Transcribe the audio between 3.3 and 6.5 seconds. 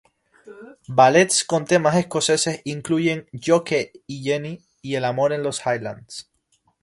"Jockey y Jenny" y "El amor en los Highlands".